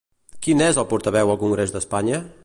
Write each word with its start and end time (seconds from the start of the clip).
Qui 0.45 0.55
n'és 0.61 0.79
el 0.83 0.87
portaveu 0.93 1.33
al 1.33 1.39
congrés 1.43 1.75
d'Espanya? 1.77 2.23